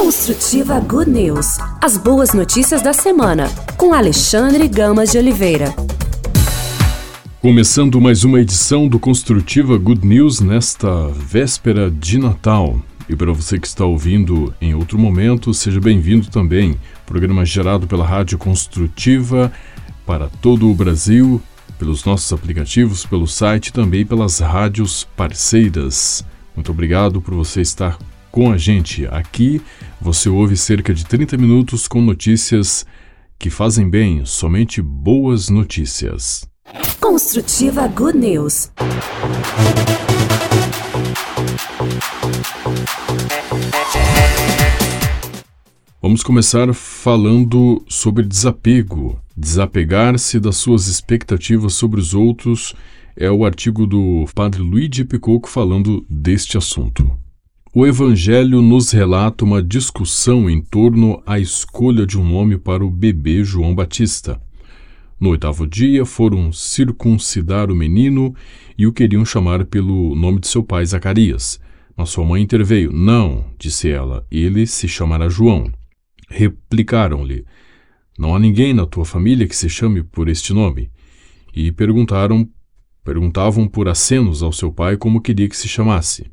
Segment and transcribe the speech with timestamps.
[0.00, 1.58] Construtiva Good News.
[1.78, 5.74] As boas notícias da semana, com Alexandre Gamas de Oliveira.
[7.42, 12.80] Começando mais uma edição do Construtiva Good News nesta véspera de Natal.
[13.10, 16.80] E para você que está ouvindo em outro momento, seja bem-vindo também.
[17.04, 19.52] Programa gerado pela Rádio Construtiva
[20.06, 21.42] para todo o Brasil,
[21.78, 26.24] pelos nossos aplicativos, pelo site e também pelas rádios parceiras.
[26.56, 27.98] Muito obrigado por você estar
[28.30, 29.06] com a gente.
[29.06, 29.60] Aqui
[30.00, 32.86] você ouve cerca de 30 minutos com notícias
[33.38, 36.48] que fazem bem, somente boas notícias.
[37.00, 38.70] Construtiva Good News.
[46.02, 49.20] Vamos começar falando sobre desapego.
[49.36, 52.74] Desapegar-se das suas expectativas sobre os outros
[53.16, 57.10] é o artigo do padre Luigi Picoco falando deste assunto.
[57.72, 62.90] O Evangelho nos relata uma discussão em torno à escolha de um nome para o
[62.90, 64.42] bebê João Batista.
[65.20, 68.34] No oitavo dia, foram circuncidar o menino
[68.76, 71.60] e o queriam chamar pelo nome de seu pai Zacarias.
[71.96, 72.92] Mas sua mãe interveio.
[72.92, 75.70] Não, disse ela, ele se chamará João.
[76.28, 77.44] Replicaram-lhe:
[78.18, 80.90] Não há ninguém na tua família que se chame por este nome.
[81.54, 82.48] E perguntaram,
[83.04, 86.28] perguntavam por acenos ao seu pai como queria que se chamasse.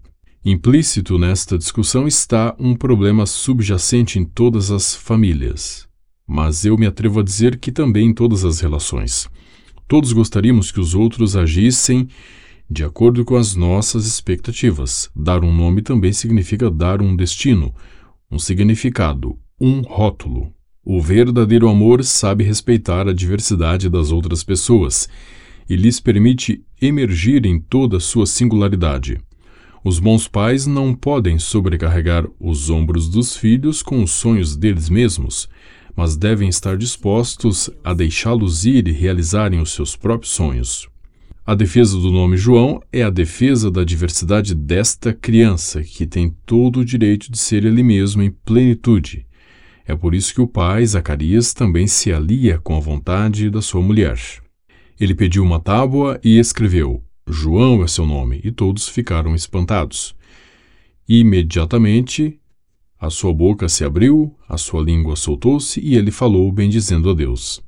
[0.50, 5.86] Implícito nesta discussão está um problema subjacente em todas as famílias,
[6.26, 9.28] mas eu me atrevo a dizer que também em todas as relações.
[9.90, 12.08] Todos gostaríamos que os outros agissem
[12.70, 15.10] de acordo com as nossas expectativas.
[15.14, 17.76] Dar um nome também significa dar um destino,
[18.32, 20.54] um significado, um rótulo.
[20.82, 25.10] O verdadeiro amor sabe respeitar a diversidade das outras pessoas
[25.70, 29.20] e lhes permite emergir em toda a sua singularidade.
[29.84, 35.48] Os bons pais não podem sobrecarregar os ombros dos filhos com os sonhos deles mesmos,
[35.96, 40.88] mas devem estar dispostos a deixá-los ir e realizarem os seus próprios sonhos.
[41.46, 46.82] A defesa do nome João é a defesa da diversidade desta criança, que tem todo
[46.82, 49.26] o direito de ser ele mesmo em plenitude.
[49.86, 53.82] É por isso que o pai, Zacarias, também se alia com a vontade da sua
[53.82, 54.20] mulher.
[55.00, 60.16] Ele pediu uma tábua e escreveu: João é seu nome, e todos ficaram espantados.
[61.08, 62.40] Imediatamente
[63.00, 67.62] a sua boca se abriu, a sua língua soltou-se e ele falou, bendizendo a Deus.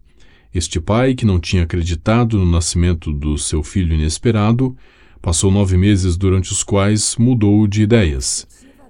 [0.54, 4.76] Este pai, que não tinha acreditado no nascimento do seu filho inesperado,
[5.22, 8.48] passou nove meses durante os quais mudou de ideias.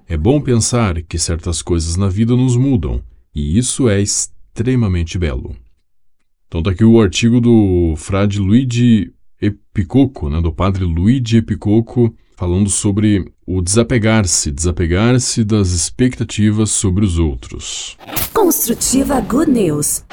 [0.08, 3.02] É bom pensar que certas coisas na vida nos mudam,
[3.34, 5.54] e isso é extremamente belo.
[6.46, 12.68] Então, está aqui o artigo do frade Luigi Epicoco, né, do padre Luigi Epicoco, falando
[12.70, 17.96] sobre o desapegar-se, desapegar-se das expectativas sobre os outros.
[18.32, 20.04] Construtiva Good News.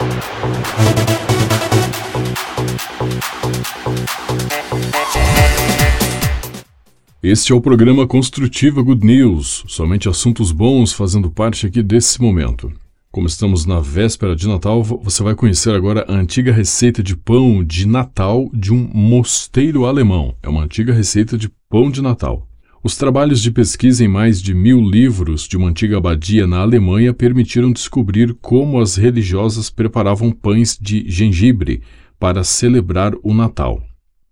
[7.24, 12.72] Este é o programa Construtiva Good News, somente assuntos bons fazendo parte aqui desse momento.
[13.10, 17.64] Como estamos na véspera de Natal, você vai conhecer agora a antiga receita de pão
[17.64, 20.36] de Natal de um mosteiro alemão.
[20.44, 22.48] É uma antiga receita de pão de Natal.
[22.84, 27.14] Os trabalhos de pesquisa em mais de mil livros de uma antiga abadia na Alemanha
[27.14, 31.82] permitiram descobrir como as religiosas preparavam pães de gengibre
[32.20, 33.82] para celebrar o Natal.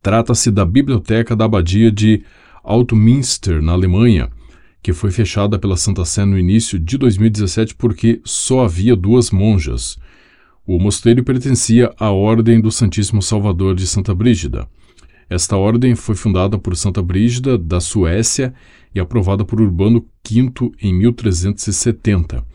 [0.02, 2.24] Trata-se da biblioteca da abadia de
[2.64, 4.30] Altmünster, na Alemanha,
[4.86, 9.98] que foi fechada pela Santa Sé no início de 2017 porque só havia duas monjas.
[10.64, 14.70] O mosteiro pertencia à Ordem do Santíssimo Salvador de Santa Brígida.
[15.28, 18.54] Esta ordem foi fundada por Santa Brígida, da Suécia,
[18.94, 22.46] e aprovada por Urbano V em 1370.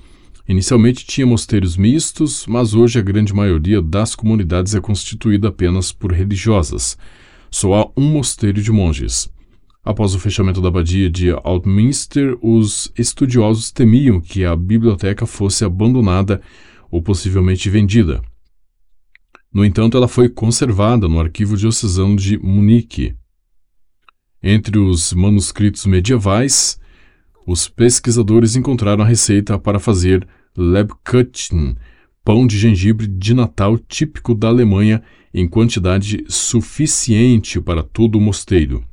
[0.48, 6.12] Inicialmente tinha mosteiros mistos, mas hoje a grande maioria das comunidades é constituída apenas por
[6.12, 6.96] religiosas.
[7.50, 9.28] Só há um mosteiro de monges.
[9.82, 16.42] Após o fechamento da abadia de Altminster, os estudiosos temiam que a biblioteca fosse abandonada
[16.90, 18.22] ou possivelmente vendida.
[19.52, 23.16] No entanto, ela foi conservada no Arquivo Diocesano de Munique.
[24.42, 26.78] Entre os manuscritos medievais,
[27.46, 30.26] os pesquisadores encontraram a receita para fazer
[30.56, 31.76] Lebkuchen,
[32.22, 35.02] pão de gengibre de Natal típico da Alemanha
[35.32, 38.84] em quantidade suficiente para todo o mosteiro.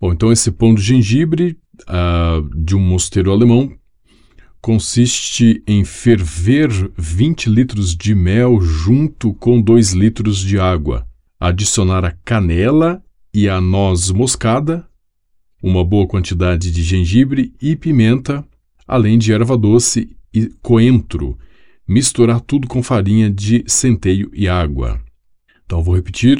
[0.00, 3.70] Bom, então esse pão de gengibre uh, de um mosteiro alemão
[4.60, 11.06] consiste em ferver 20 litros de mel junto com 2 litros de água,
[11.38, 13.02] adicionar a canela
[13.32, 14.86] e a noz moscada,
[15.62, 18.46] uma boa quantidade de gengibre e pimenta,
[18.86, 21.38] além de erva doce e coentro.
[21.86, 25.00] Misturar tudo com farinha de centeio e água.
[25.64, 26.38] Então vou repetir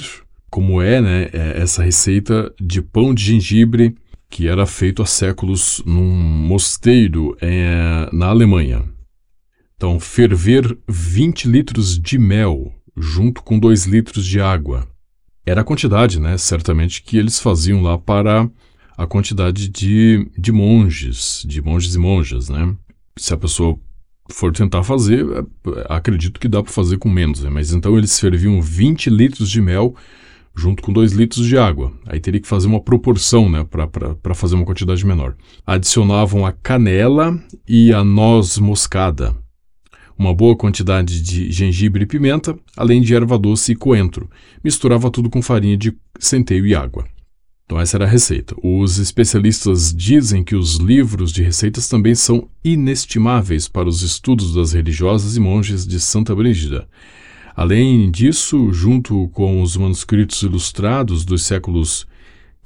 [0.50, 3.94] como é, né, é essa receita de pão de gengibre
[4.28, 8.84] que era feito há séculos num mosteiro é, na Alemanha.
[9.76, 14.86] Então, ferver 20 litros de mel junto com 2 litros de água.
[15.44, 18.48] Era a quantidade, né, certamente, que eles faziam lá para
[18.96, 22.76] a quantidade de, de monges, de monges e monjas, né?
[23.16, 23.78] Se a pessoa
[24.30, 27.50] for tentar fazer, é, acredito que dá para fazer com menos, né?
[27.50, 29.94] mas então eles ferviam 20 litros de mel
[30.54, 31.92] junto com 2 litros de água.
[32.06, 35.36] Aí teria que fazer uma proporção né, para fazer uma quantidade menor.
[35.66, 39.34] Adicionavam a canela e a noz moscada,
[40.18, 44.28] uma boa quantidade de gengibre e pimenta, além de erva doce e coentro.
[44.62, 47.06] Misturava tudo com farinha de centeio e água.
[47.64, 48.56] Então, essa era a receita.
[48.64, 54.72] Os especialistas dizem que os livros de receitas também são inestimáveis para os estudos das
[54.72, 56.88] religiosas e monges de Santa Brígida.
[57.54, 62.06] Além disso, junto com os manuscritos ilustrados dos séculos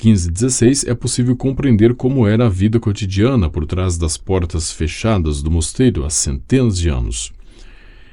[0.01, 4.71] XV e XVI, é possível compreender como era a vida cotidiana por trás das portas
[4.71, 7.33] fechadas do mosteiro há centenas de anos.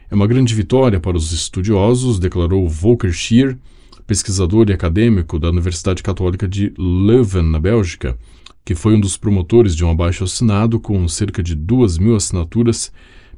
[0.09, 3.57] É uma grande vitória para os estudiosos, declarou Volker Schier,
[4.05, 8.17] pesquisador e acadêmico da Universidade Católica de Leuven, na Bélgica,
[8.63, 12.91] que foi um dos promotores de um abaixo-assinado com cerca de duas mil assinaturas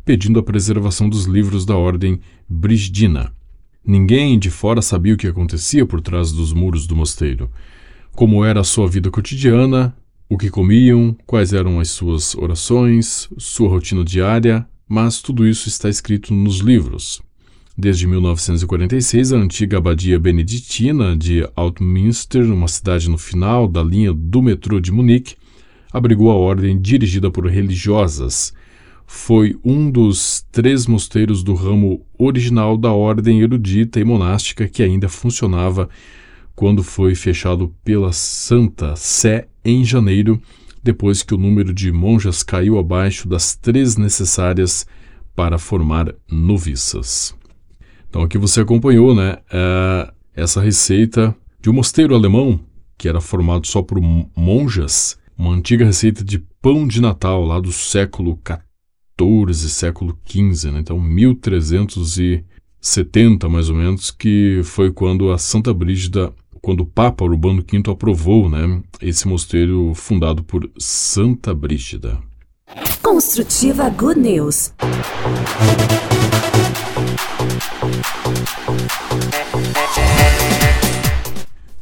[0.05, 2.19] pedindo a preservação dos livros da ordem
[2.53, 3.33] Brigidina.
[3.83, 7.49] Ninguém de fora sabia o que acontecia por trás dos muros do mosteiro,
[8.15, 9.93] como era a sua vida cotidiana,
[10.29, 15.89] o que comiam, quais eram as suas orações, sua rotina diária, mas tudo isso está
[15.89, 17.21] escrito nos livros.
[17.75, 24.43] Desde 1946, a antiga abadia beneditina de Altmünster, uma cidade no final da linha do
[24.43, 25.35] metrô de Munique,
[25.91, 28.53] abrigou a ordem dirigida por religiosas
[29.15, 35.07] foi um dos três mosteiros do ramo original da ordem erudita e monástica que ainda
[35.07, 35.87] funcionava
[36.55, 40.41] quando foi fechado pela Santa Sé em janeiro,
[40.81, 44.85] depois que o número de monjas caiu abaixo das três necessárias
[45.35, 47.35] para formar noviças.
[48.09, 52.59] Então aqui você acompanhou, né, uh, essa receita de um mosteiro alemão
[52.97, 54.01] que era formado só por
[54.35, 58.35] monjas, uma antiga receita de pão de Natal lá do século
[59.19, 60.79] XIV século XV, né?
[60.79, 67.63] então 1370 mais ou menos, que foi quando a Santa Brígida, quando o Papa Urbano
[67.63, 72.19] V aprovou né, esse mosteiro fundado por Santa Brígida.
[73.01, 74.73] Construtiva Good News.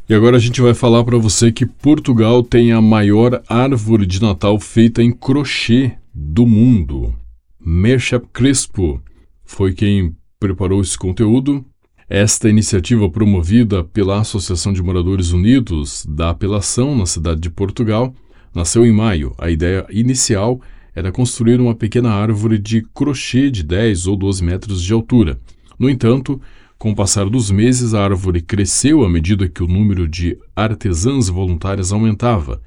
[0.08, 4.20] E agora a gente vai falar para você que Portugal tem a maior árvore de
[4.20, 7.14] Natal feita em crochê do mundo.
[7.64, 9.00] Merchap Crespo
[9.44, 11.64] foi quem preparou esse conteúdo.
[12.08, 18.12] Esta iniciativa promovida pela Associação de Moradores Unidos da Apelação na cidade de Portugal
[18.52, 19.32] nasceu em maio.
[19.38, 20.60] A ideia inicial
[20.92, 25.38] era construir uma pequena árvore de crochê de 10 ou 12 metros de altura.
[25.78, 26.40] No entanto,
[26.76, 31.28] com o passar dos meses, a árvore cresceu à medida que o número de artesãs
[31.28, 32.60] voluntárias aumentava.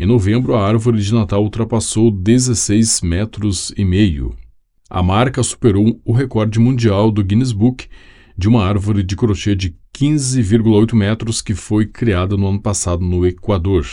[0.00, 4.34] Em novembro, a árvore de Natal ultrapassou 16 metros e meio.
[4.88, 7.86] A marca superou o recorde mundial do Guinness Book
[8.34, 13.26] de uma árvore de crochê de 15,8 metros que foi criada no ano passado no
[13.26, 13.84] Equador.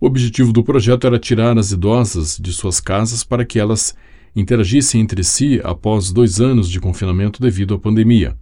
[0.00, 3.94] O objetivo do projeto era tirar as idosas de suas casas para que elas
[4.34, 8.34] interagissem entre si após dois anos de confinamento devido à pandemia.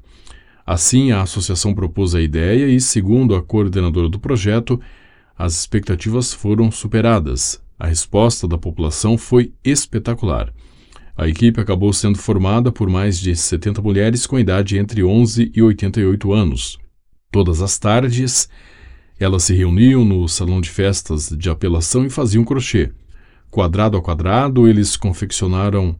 [0.65, 4.81] Assim, a associação propôs a ideia e, segundo a coordenadora do projeto,
[5.39, 7.63] as expectativas foram superadas.
[7.79, 10.53] A resposta da população foi espetacular.
[11.17, 15.63] A equipe acabou sendo formada por mais de 70 mulheres com idade entre 11 e
[15.63, 16.79] 88 anos.
[17.31, 18.49] Todas as tardes,
[19.19, 22.91] elas se reuniam no salão de festas de apelação e faziam crochê.
[23.49, 25.97] Quadrado a quadrado, eles confeccionaram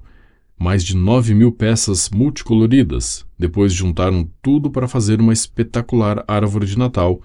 [0.59, 3.25] mais de 9 mil peças multicoloridas.
[3.39, 7.23] Depois juntaram tudo para fazer uma espetacular árvore de Natal,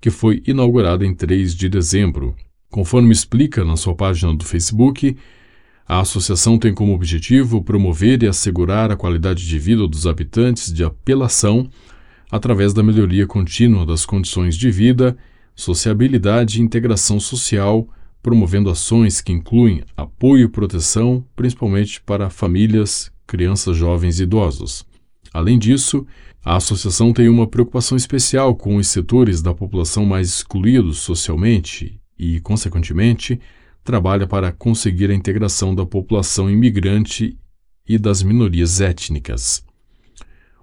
[0.00, 2.34] que foi inaugurada em 3 de dezembro.
[2.70, 5.16] Conforme explica na sua página do Facebook,
[5.88, 10.82] a associação tem como objetivo promover e assegurar a qualidade de vida dos habitantes de
[10.82, 11.70] apelação
[12.30, 15.16] através da melhoria contínua das condições de vida,
[15.54, 17.88] sociabilidade e integração social,
[18.20, 24.84] promovendo ações que incluem apoio e proteção, principalmente para famílias, crianças, jovens e idosos.
[25.36, 26.06] Além disso,
[26.42, 32.40] a associação tem uma preocupação especial com os setores da população mais excluídos socialmente e,
[32.40, 33.38] consequentemente,
[33.84, 37.38] trabalha para conseguir a integração da população imigrante
[37.86, 39.62] e das minorias étnicas.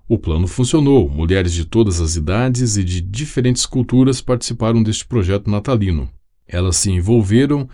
[0.09, 5.51] O plano funcionou, mulheres de todas as idades e de diferentes culturas participaram deste projeto
[5.51, 6.09] natalino.
[6.47, 7.69] Elas se envolveram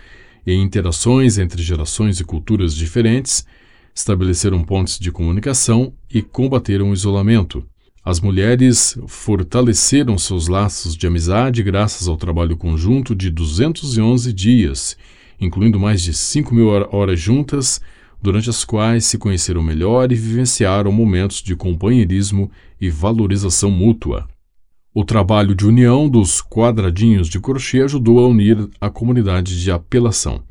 [0.46, 3.46] em interações entre gerações e culturas diferentes,
[3.94, 7.64] estabeleceram pontes de comunicação e combateram o isolamento.
[8.04, 14.96] As mulheres fortaleceram seus laços de amizade graças ao trabalho conjunto de 211 dias,
[15.38, 17.80] incluindo mais de 5 mil horas juntas,
[18.22, 24.26] durante as quais se conheceram melhor e vivenciaram momentos de companheirismo e valorização mútua.
[24.92, 30.42] O trabalho de união dos quadradinhos de crochê ajudou a unir a comunidade de apelação.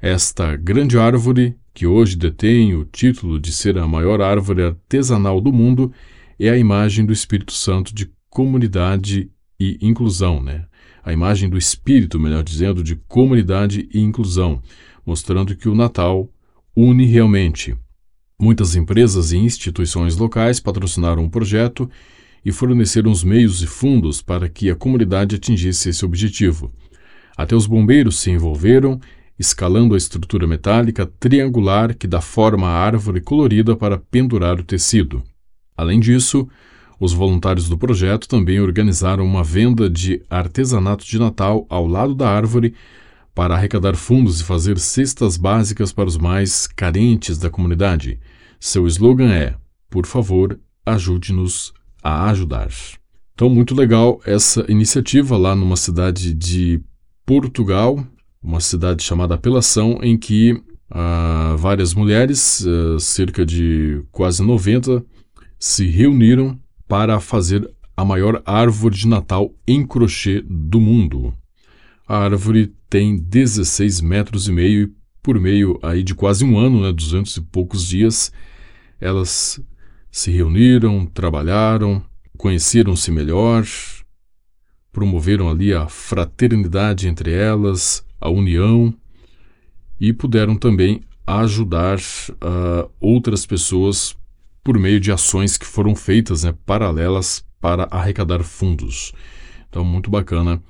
[0.00, 5.52] Esta grande árvore, que hoje detém o título de ser a maior árvore artesanal do
[5.52, 5.92] mundo,
[6.38, 9.28] é a imagem do Espírito Santo de comunidade
[9.58, 10.66] e inclusão, né?
[11.04, 14.62] A imagem do Espírito, melhor dizendo, de comunidade e inclusão,
[15.04, 16.30] mostrando que o Natal
[16.76, 17.76] une realmente.
[18.40, 21.90] Muitas empresas e instituições locais patrocinaram o projeto
[22.44, 26.72] e forneceram os meios e fundos para que a comunidade atingisse esse objetivo.
[27.36, 29.00] Até os bombeiros se envolveram,
[29.38, 35.22] escalando a estrutura metálica triangular que dá forma à árvore colorida para pendurar o tecido.
[35.76, 36.48] Além disso,
[37.00, 42.28] os voluntários do projeto também organizaram uma venda de artesanato de Natal ao lado da
[42.28, 42.74] árvore
[43.34, 48.20] para arrecadar fundos e fazer cestas básicas para os mais carentes da comunidade.
[48.60, 49.56] Seu slogan é:
[49.90, 52.68] Por favor, ajude-nos a ajudar.
[53.34, 56.80] Então, muito legal essa iniciativa lá numa cidade de
[57.26, 58.06] Portugal,
[58.44, 65.02] uma cidade chamada Apelação, em que uh, várias mulheres, uh, cerca de quase 90,
[65.58, 71.32] se reuniram para fazer a maior árvore de Natal em crochê do mundo.
[72.06, 76.82] A árvore tem 16 metros e meio e por meio aí de quase um ano,
[76.82, 78.30] né, 200 e poucos dias,
[79.00, 79.58] elas
[80.10, 82.04] se reuniram, trabalharam,
[82.36, 83.64] conheceram-se melhor,
[84.92, 88.92] promoveram ali a fraternidade entre elas, a união
[90.00, 94.16] e puderam também ajudar uh, outras pessoas
[94.62, 99.12] por meio de ações que foram feitas né, paralelas para arrecadar fundos.
[99.68, 100.62] Então, muito bacana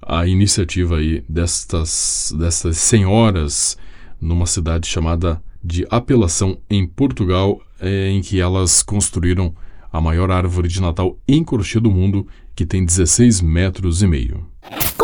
[0.00, 3.76] a iniciativa aí destas, destas senhoras
[4.20, 9.54] numa cidade chamada de Apelação, em Portugal, é, em que elas construíram
[9.92, 14.51] a maior árvore de Natal em crochê do mundo, que tem 16 metros e meio.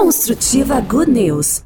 [0.01, 1.65] Construtiva Good News.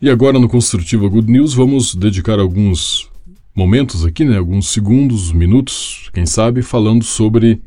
[0.00, 3.10] E agora no Construtiva Good News vamos dedicar alguns
[3.52, 7.60] momentos aqui, né, alguns segundos, minutos, quem sabe, falando sobre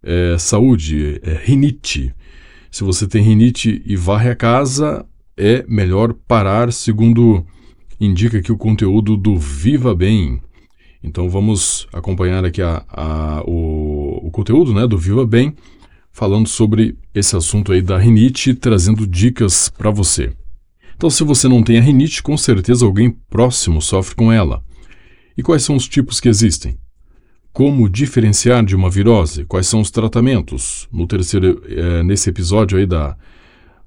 [0.00, 2.14] é, saúde, é, rinite.
[2.70, 5.04] Se você tem rinite e varre a casa,
[5.36, 7.44] é melhor parar, segundo
[8.00, 10.40] indica aqui o conteúdo do Viva Bem.
[11.06, 15.54] Então vamos acompanhar aqui a, a, o, o conteúdo né, do Viva Bem,
[16.12, 20.32] falando sobre esse assunto aí da rinite, trazendo dicas para você.
[20.96, 24.64] Então, se você não tem a rinite, com certeza alguém próximo sofre com ela.
[25.36, 26.76] E quais são os tipos que existem?
[27.52, 29.44] Como diferenciar de uma virose?
[29.44, 30.88] Quais são os tratamentos?
[30.90, 33.16] No terceiro, é, nesse episódio aí da,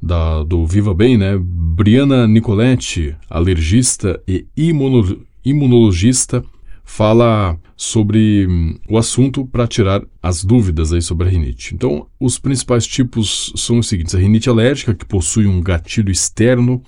[0.02, 1.38] da, do Viva Bem, né?
[1.40, 6.44] Briana Nicoletti, alergista e imuno, imunologista,
[6.90, 11.76] fala sobre hum, o assunto para tirar as dúvidas aí sobre a rinite.
[11.76, 16.84] Então, os principais tipos são os seguintes: a rinite alérgica, que possui um gatilho externo,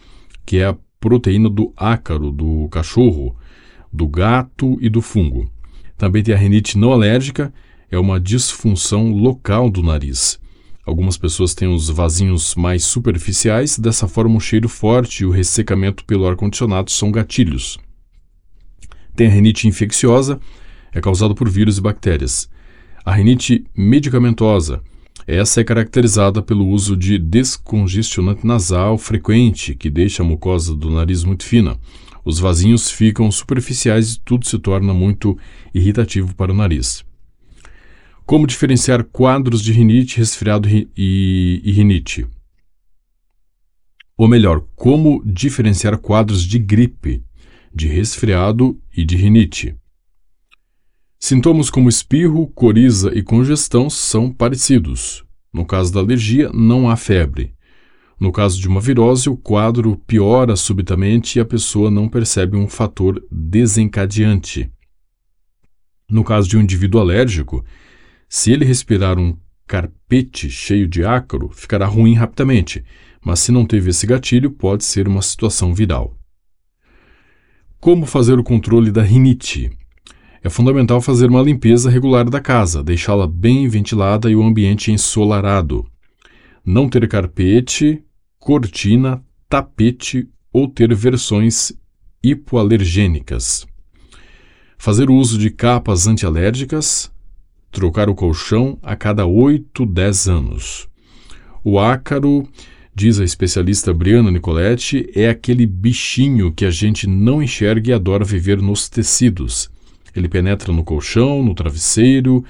[0.46, 3.36] que é a proteína do ácaro do cachorro,
[3.94, 5.50] do gato e do fungo.
[5.98, 7.54] Também tem a rinite não alérgica,
[7.90, 10.40] é uma disfunção local do nariz.
[10.84, 16.04] Algumas pessoas têm os vasinhos mais superficiais, dessa forma o cheiro forte e o ressecamento
[16.06, 17.78] pelo ar-condicionado são gatilhos.
[19.16, 20.40] Tem a rinite infecciosa,
[20.92, 22.50] é causada por vírus e bactérias.
[23.04, 24.82] A rinite medicamentosa,
[25.28, 31.24] essa é caracterizada pelo uso de descongestionante nasal frequente, que deixa a mucosa do nariz
[31.24, 31.78] muito fina.
[32.26, 35.38] Os vasinhos ficam superficiais e tudo se torna muito
[35.74, 37.04] irritativo para o nariz.
[38.26, 42.28] Como diferenciar quadros de rinite, resfriado e, e rinite?
[44.18, 47.24] Ou melhor, como diferenciar quadros de gripe,
[47.74, 49.76] de resfriado e de rinite?
[51.20, 55.24] Sintomas como espirro, coriza e congestão são parecidos.
[55.54, 57.54] No caso da alergia, não há febre.
[58.20, 62.68] No caso de uma virose, o quadro piora subitamente e a pessoa não percebe um
[62.68, 64.72] fator desencadeante.
[66.10, 67.66] No caso de um indivíduo alérgico,
[68.28, 72.84] se ele respirar um carpete cheio de ácaro, ficará ruim rapidamente,
[73.24, 76.21] mas se não teve esse gatilho, pode ser uma situação viral.
[77.82, 79.72] Como fazer o controle da rinite?
[80.44, 85.84] É fundamental fazer uma limpeza regular da casa, deixá-la bem ventilada e o ambiente ensolarado.
[86.64, 88.04] Não ter carpete,
[88.38, 91.74] cortina, tapete ou ter versões
[92.24, 93.66] hipoalergênicas.
[94.78, 97.12] Fazer uso de capas antialérgicas,
[97.72, 100.88] trocar o colchão a cada 8, 10 anos.
[101.64, 102.48] O ácaro,
[102.94, 108.26] diz a especialista Briana Nicoletti, é aquele bichinho que a gente não enxerga e adora
[108.26, 109.70] viver nos tecidos.
[110.16, 112.44] Ele penetra no colchão, no travesseiro,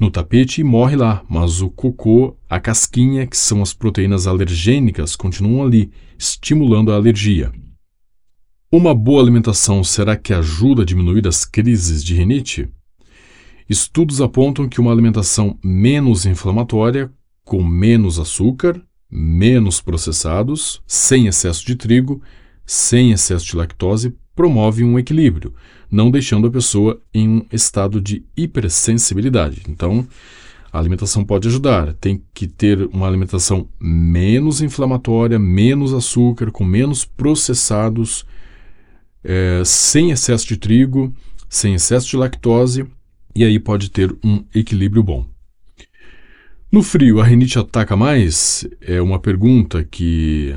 [0.00, 5.14] no tapete e morre lá, mas o cocô, a casquinha, que são as proteínas alergênicas,
[5.14, 7.52] continuam ali, estimulando a alergia.
[8.70, 12.68] Uma boa alimentação será que ajuda a diminuir as crises de rinite?
[13.68, 17.12] Estudos apontam que uma alimentação menos inflamatória,
[17.44, 22.22] com menos açúcar, menos processados, sem excesso de trigo,
[22.64, 25.54] sem excesso de lactose, promove um equilíbrio,
[25.90, 29.62] não deixando a pessoa em um estado de hipersensibilidade.
[29.68, 30.08] Então,
[30.72, 31.92] a alimentação pode ajudar.
[31.94, 38.24] Tem que ter uma alimentação menos inflamatória, menos açúcar, com menos processados,
[39.22, 41.14] é, sem excesso de trigo,
[41.46, 42.86] sem excesso de lactose
[43.34, 45.26] e aí pode ter um equilíbrio bom.
[46.72, 48.66] No frio, a rinite ataca mais?
[48.80, 50.56] É uma pergunta que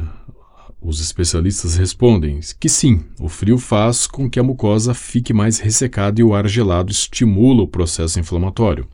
[0.82, 6.22] os especialistas respondem que sim, o frio faz com que a mucosa fique mais ressecada
[6.22, 8.88] e o ar gelado estimula o processo inflamatório.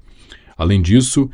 [0.57, 1.29] Além disso,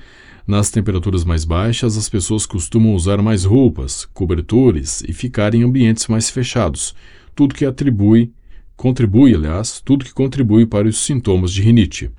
[0.46, 6.08] nas temperaturas mais baixas, as pessoas costumam usar mais roupas, cobertores e ficar em ambientes
[6.08, 6.94] mais fechados,
[7.34, 8.34] tudo que atribui,
[8.76, 12.12] contribui, aliás, tudo que contribui para os sintomas de rinite.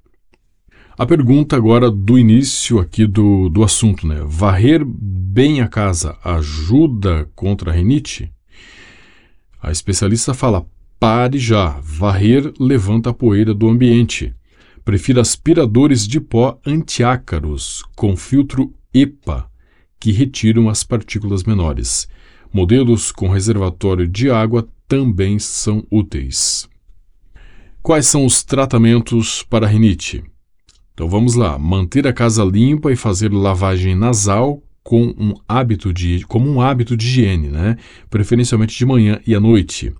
[0.98, 4.20] A pergunta agora do início aqui do, do assunto, né?
[4.26, 8.32] Varrer bem a casa ajuda contra a rinite?
[9.62, 10.66] A especialista fala:
[10.98, 14.34] pare já, varrer levanta a poeira do ambiente.
[14.84, 19.48] Prefira aspiradores de pó antiácaros com filtro EPA,
[20.00, 22.08] que retiram as partículas menores.
[22.52, 26.68] Modelos com reservatório de água também são úteis.
[27.80, 30.24] Quais são os tratamentos para a rinite?
[30.98, 36.26] Então vamos lá, manter a casa limpa e fazer lavagem nasal com um hábito de,
[36.26, 37.76] como um hábito de higiene, né?
[38.10, 39.94] preferencialmente de manhã e à noite.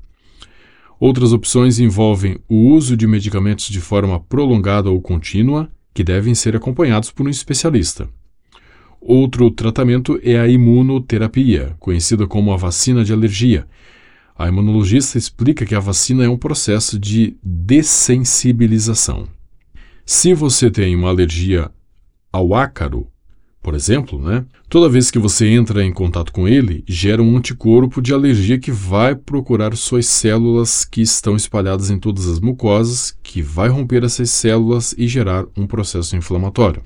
[0.98, 6.56] Outras opções envolvem o uso de medicamentos de forma prolongada ou contínua, que devem ser
[6.56, 8.08] acompanhados por um especialista.
[9.00, 13.68] Outro tratamento é a imunoterapia, conhecida como a vacina de alergia.
[14.36, 19.37] A imunologista explica que a vacina é um processo de dessensibilização.
[20.10, 21.70] Se você tem uma alergia
[22.32, 23.08] ao ácaro,
[23.62, 28.00] por exemplo, né, toda vez que você entra em contato com ele, gera um anticorpo
[28.00, 33.42] de alergia que vai procurar suas células que estão espalhadas em todas as mucosas, que
[33.42, 36.82] vai romper essas células e gerar um processo inflamatório.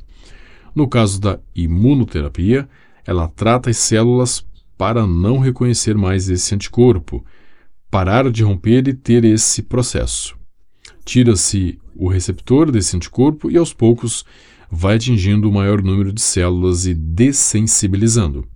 [0.75, 2.69] No caso da imunoterapia,
[3.07, 4.45] ela trata as células
[4.77, 7.25] para não reconhecer mais esse anticorpo,
[7.89, 10.42] parar de romper e ter esse processo.
[11.05, 14.25] Tira-se o receptor desse anticorpo e aos poucos
[14.71, 18.47] vai atingindo o maior número de células e dessensibilizando.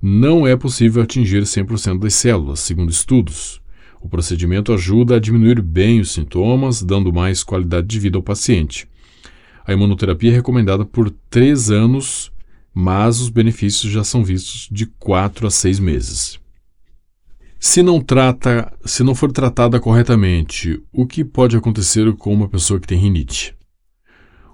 [0.00, 3.60] Não é possível atingir 100% das células, segundo estudos.
[4.00, 8.88] O procedimento ajuda a diminuir bem os sintomas, dando mais qualidade de vida ao paciente.
[9.66, 12.32] A imunoterapia é recomendada por 3 anos,
[12.72, 16.39] mas os benefícios já são vistos de 4 a 6 meses.
[17.62, 22.80] Se não trata, se não for tratada corretamente, o que pode acontecer com uma pessoa
[22.80, 23.54] que tem rinite?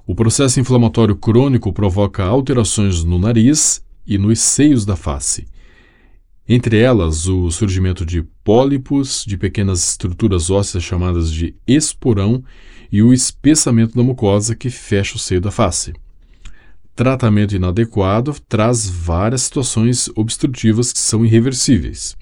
[0.05, 5.47] O processo inflamatório crônico provoca alterações no nariz e nos seios da face.
[6.49, 12.43] Entre elas, o surgimento de pólipos, de pequenas estruturas ósseas chamadas de esporão
[12.91, 15.93] e o espessamento da mucosa que fecha o seio da face.
[16.97, 22.17] Tratamento inadequado traz várias situações obstrutivas que são irreversíveis.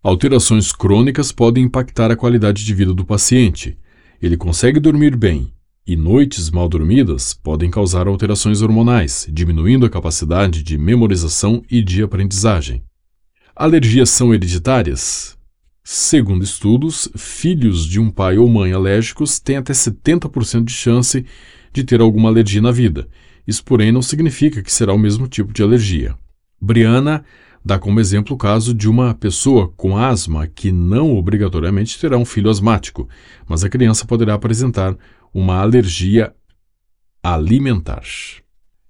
[0.00, 3.76] Alterações crônicas podem impactar a qualidade de vida do paciente.
[4.22, 5.52] Ele consegue dormir bem,
[5.84, 12.00] e noites mal dormidas podem causar alterações hormonais, diminuindo a capacidade de memorização e de
[12.00, 12.84] aprendizagem.
[13.56, 15.36] Alergias são hereditárias?
[15.82, 21.26] Segundo estudos, filhos de um pai ou mãe alérgicos têm até 70% de chance
[21.72, 23.08] de ter alguma alergia na vida.
[23.44, 26.14] Isso, porém, não significa que será o mesmo tipo de alergia.
[26.60, 27.24] Briana
[27.68, 32.24] dá como exemplo o caso de uma pessoa com asma que não obrigatoriamente terá um
[32.24, 33.06] filho asmático,
[33.46, 34.96] mas a criança poderá apresentar
[35.34, 36.34] uma alergia
[37.22, 38.02] alimentar.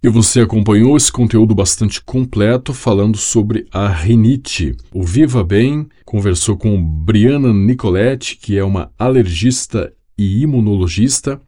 [0.00, 4.76] E você acompanhou esse conteúdo bastante completo falando sobre a rinite.
[4.94, 11.40] O Viva Bem conversou com Briana Nicoletti, que é uma alergista e imunologista,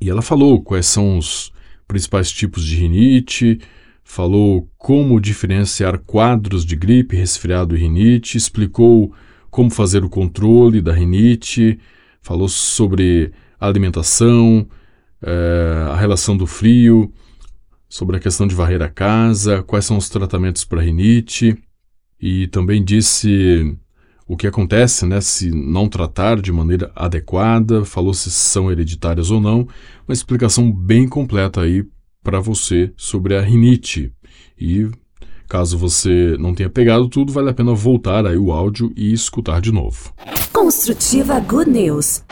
[0.00, 1.50] e ela falou quais são os
[1.88, 3.58] principais tipos de rinite,
[4.08, 9.12] falou como diferenciar quadros de gripe, resfriado e rinite, explicou
[9.50, 11.78] como fazer o controle da rinite,
[12.22, 14.66] falou sobre alimentação,
[15.20, 17.12] é, a relação do frio
[17.86, 21.54] sobre a questão de varrer a casa, quais são os tratamentos para rinite
[22.18, 23.76] e também disse
[24.26, 29.38] o que acontece né, se não tratar de maneira adequada, falou se são hereditárias ou
[29.38, 29.68] não,
[30.08, 31.84] uma explicação bem completa aí
[32.28, 34.12] para você sobre a rinite.
[34.60, 34.86] E
[35.48, 39.62] caso você não tenha pegado tudo, vale a pena voltar aí o áudio e escutar
[39.62, 40.12] de novo.
[40.52, 42.22] Construtiva Good News.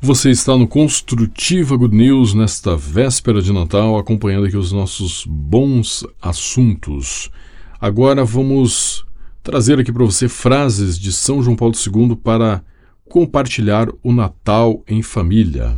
[0.00, 6.02] Você está no Construtiva Good News nesta véspera de Natal, acompanhando aqui os nossos bons
[6.22, 7.30] assuntos.
[7.78, 9.04] Agora vamos
[9.42, 12.64] trazer aqui para você frases de São João Paulo II para
[13.10, 15.76] compartilhar o Natal em família.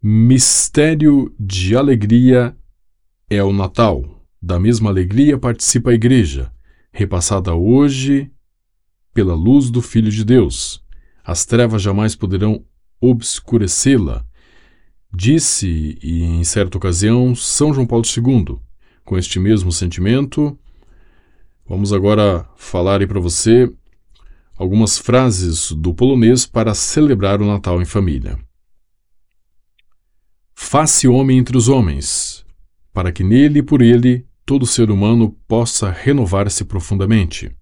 [0.00, 2.56] Mistério de alegria
[3.28, 4.24] é o Natal.
[4.40, 6.52] Da mesma alegria participa a Igreja,
[6.92, 8.30] repassada hoje
[9.12, 10.80] pela luz do Filho de Deus.
[11.24, 12.64] As trevas jamais poderão
[13.00, 14.24] obscurecê-la,
[15.12, 18.56] disse, e em certa ocasião, São João Paulo II.
[19.04, 20.56] Com este mesmo sentimento,
[21.68, 23.68] vamos agora falar para você
[24.56, 28.38] algumas frases do polonês para celebrar o Natal em família.
[30.54, 32.44] Faça homem entre os homens,
[32.92, 37.54] para que nele e por ele todo ser humano possa renovar-se profundamente.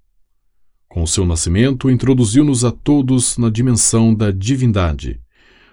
[0.88, 5.20] Com o seu nascimento, introduziu-nos a todos na dimensão da divindade,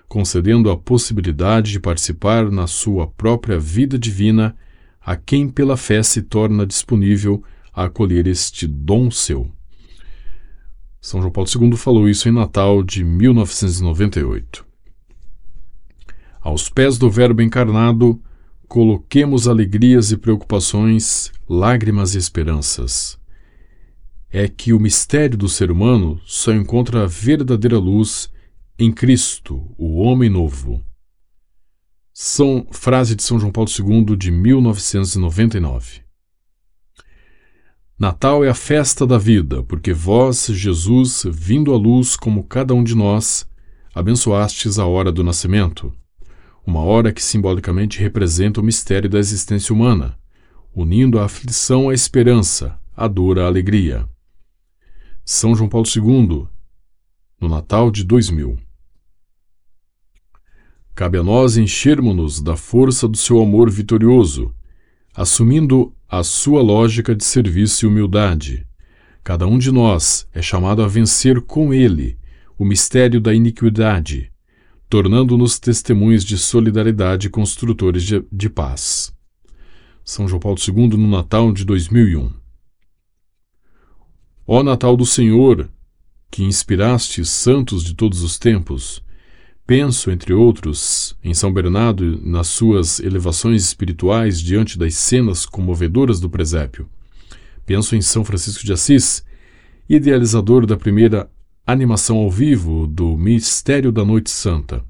[0.08, 4.58] concedendo a possibilidade de participar na sua própria vida divina
[5.00, 9.52] a quem pela fé se torna disponível a acolher este dom seu.
[11.02, 14.64] São João Paulo II falou isso em Natal de 1998.
[16.40, 18.22] Aos pés do Verbo encarnado,
[18.68, 23.20] coloquemos alegrias e preocupações, lágrimas e esperanças.
[24.30, 28.32] É que o mistério do ser humano só encontra a verdadeira luz
[28.78, 30.84] em Cristo, o homem novo.
[32.14, 36.11] São frase de São João Paulo II de 1999.
[38.02, 42.84] Natal é a festa da vida, porque vós, Jesus, vindo à luz como cada um
[42.84, 43.48] de nós,
[43.94, 45.94] abençoastes a hora do nascimento,
[46.66, 50.18] uma hora que simbolicamente representa o mistério da existência humana,
[50.76, 54.10] unindo a aflição à esperança, a dor à alegria.
[55.24, 56.48] São João Paulo II,
[57.40, 58.58] no Natal de 2000.
[60.96, 64.52] Cabe a nós enchermos-nos da força do seu amor vitorioso,
[65.14, 68.68] assumindo a sua lógica de serviço e humildade.
[69.24, 72.20] Cada um de nós é chamado a vencer com ele
[72.60, 74.30] o mistério da iniquidade,
[74.90, 79.14] tornando-nos testemunhos de solidariedade e construtores de, de paz.
[80.04, 82.30] São João Paulo II no Natal de 2001.
[84.46, 85.70] Ó Natal do Senhor,
[86.30, 89.02] que inspiraste santos de todos os tempos,
[89.66, 96.30] Penso, entre outros, em São Bernardo nas suas elevações espirituais diante das cenas comovedoras do
[96.30, 96.90] presépio.
[97.66, 99.24] Penso em São Francisco de Assis,
[99.88, 101.30] idealizador da primeira
[101.66, 104.84] animação ao vivo do Mistério da Noite Santa.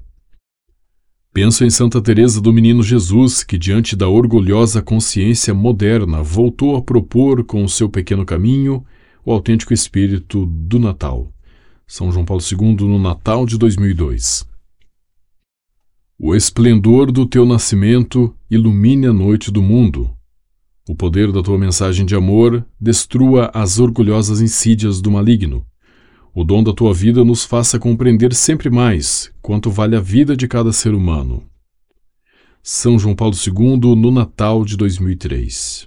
[1.32, 6.82] Penso em Santa Teresa do Menino Jesus, que diante da orgulhosa consciência moderna voltou a
[6.82, 8.84] propor com o seu pequeno caminho
[9.24, 11.32] o autêntico espírito do Natal.
[11.86, 14.51] São João Paulo II no Natal de 2002.
[16.32, 20.10] O esplendor do teu nascimento ilumine a noite do mundo.
[20.88, 25.62] O poder da tua mensagem de amor destrua as orgulhosas insídias do maligno.
[26.34, 30.48] O dom da tua vida nos faça compreender sempre mais quanto vale a vida de
[30.48, 31.44] cada ser humano.
[32.62, 35.86] São João Paulo II, no Natal de 2003.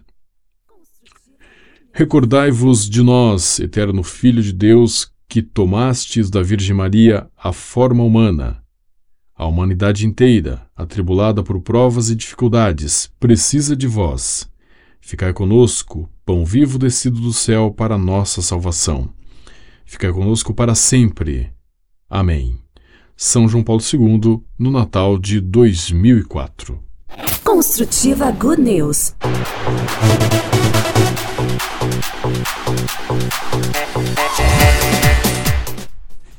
[1.92, 8.64] Recordai-vos de nós, eterno Filho de Deus, que tomastes da Virgem Maria a forma humana
[9.36, 14.50] a humanidade inteira, atribulada por provas e dificuldades, precisa de vós.
[15.02, 19.10] Ficai conosco, pão vivo descido do céu para nossa salvação.
[19.86, 21.52] Ficai conosco para sempre.
[22.10, 22.58] Amém.
[23.18, 26.80] São João Paulo II, no Natal de 2004.
[27.44, 29.14] Construtiva Good News.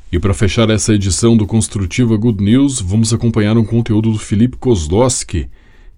[0.09, 4.55] E para fechar essa edição do Construtiva Good News, vamos acompanhar um conteúdo do Felipe
[4.55, 5.49] Kozlowski,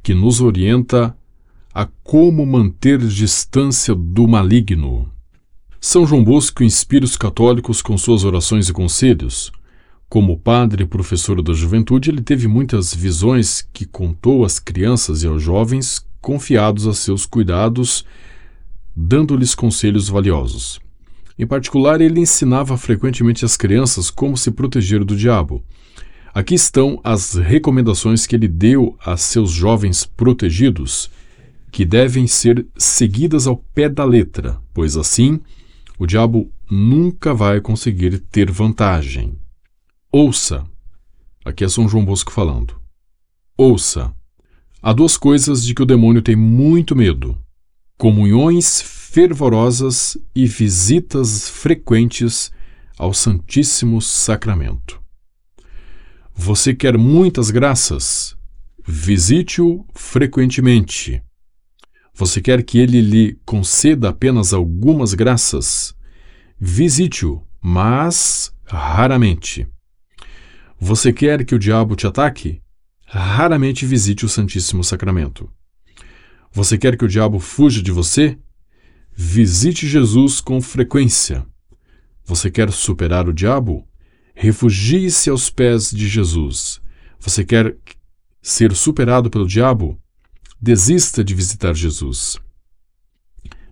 [0.02, 1.16] que nos orienta
[1.72, 5.08] a como manter distância do maligno.
[5.80, 9.52] São João Bosco inspira os católicos com suas orações e conselhos.
[10.10, 15.28] Como padre e professor da juventude, ele teve muitas visões que contou às crianças e
[15.28, 18.04] aos jovens confiados a seus cuidados,
[18.96, 20.82] dando-lhes conselhos valiosos.
[21.40, 25.64] Em particular, ele ensinava frequentemente às crianças como se proteger do diabo.
[26.34, 31.10] Aqui estão as recomendações que ele deu a seus jovens protegidos,
[31.72, 35.40] que devem ser seguidas ao pé da letra, pois assim
[35.98, 39.38] o diabo nunca vai conseguir ter vantagem.
[40.12, 40.66] Ouça.
[41.46, 42.76] Aqui é São João Bosco falando.
[43.58, 44.14] Ouça.
[44.82, 47.38] Há duas coisas de que o demônio tem muito medo:
[47.98, 52.52] comunhões fervorosas e visitas frequentes
[52.96, 55.02] ao Santíssimo Sacramento.
[56.36, 58.38] Você quer muitas graças?
[58.88, 61.24] Visite-o frequentemente.
[62.14, 65.96] Você quer que ele lhe conceda apenas algumas graças?
[66.60, 69.68] Visite-o, mas raramente.
[70.80, 72.62] Você quer que o diabo te ataque?
[73.08, 75.52] Raramente visite o Santíssimo Sacramento.
[76.52, 78.38] Você quer que o diabo fuja de você?
[79.22, 81.46] Visite Jesus com frequência.
[82.24, 83.86] Você quer superar o diabo?
[84.34, 86.80] Refugie-se aos pés de Jesus.
[87.20, 87.76] Você quer
[88.42, 90.00] ser superado pelo diabo?
[90.60, 92.38] Desista de visitar Jesus.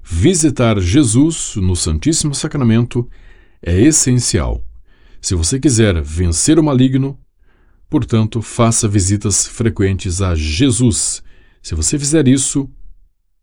[0.03, 3.09] Visitar Jesus no Santíssimo Sacramento
[3.61, 4.61] é essencial.
[5.21, 7.17] Se você quiser vencer o maligno,
[7.89, 11.23] portanto, faça visitas frequentes a Jesus.
[11.63, 12.69] Se você fizer isso,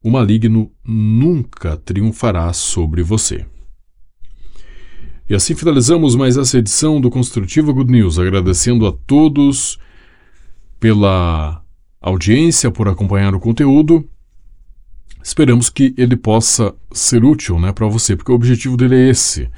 [0.04, 3.46] o maligno nunca triunfará sobre você.
[5.26, 9.78] E assim finalizamos mais essa edição do Construtiva Good News, agradecendo a todos
[10.78, 11.64] pela
[12.02, 14.06] audiência, por acompanhar o conteúdo.
[15.22, 19.48] Esperamos que ele possa ser útil né, para você, porque o objetivo dele é esse.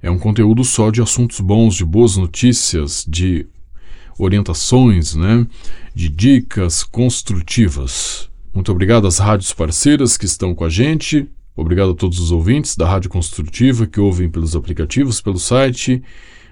[0.00, 3.48] É um conteúdo só de assuntos bons, de boas notícias, de
[4.16, 5.44] orientações, né,
[5.92, 8.30] de dicas construtivas.
[8.58, 11.28] Muito obrigado às rádios parceiras que estão com a gente.
[11.54, 16.02] Obrigado a todos os ouvintes da Rádio Construtiva que ouvem pelos aplicativos, pelo site.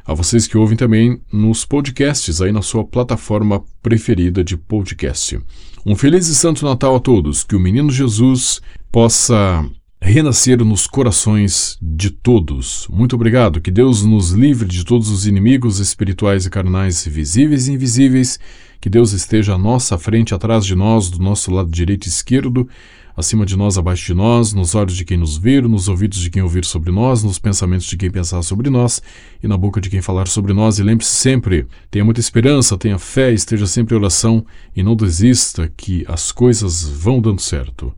[0.04, 5.40] A vocês que ouvem também nos podcasts, aí na sua plataforma preferida de podcast.
[5.84, 7.42] Um feliz e santo Natal a todos.
[7.42, 8.60] Que o menino Jesus
[8.92, 9.68] possa
[10.00, 12.86] renascer nos corações de todos.
[12.88, 13.60] Muito obrigado.
[13.60, 18.38] Que Deus nos livre de todos os inimigos espirituais e carnais, visíveis e invisíveis.
[18.86, 22.68] Que Deus esteja à nossa frente, atrás de nós, do nosso lado direito e esquerdo,
[23.16, 26.30] acima de nós, abaixo de nós, nos olhos de quem nos vir, nos ouvidos de
[26.30, 29.02] quem ouvir sobre nós, nos pensamentos de quem pensar sobre nós
[29.42, 30.78] e na boca de quem falar sobre nós.
[30.78, 34.46] E lembre-se sempre: tenha muita esperança, tenha fé, esteja sempre em oração
[34.76, 37.92] e não desista, que as coisas vão dando certo.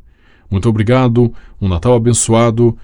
[0.50, 2.74] Muito obrigado, um Natal abençoado,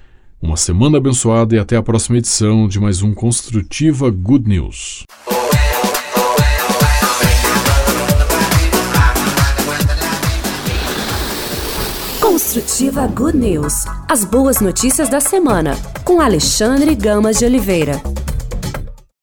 [0.42, 5.06] uma semana abençoada e até a próxima edição de mais um Construtiva Good News.
[12.34, 13.84] Construtiva Good News.
[14.08, 18.02] As boas notícias da semana, com Alexandre Gamas de Oliveira.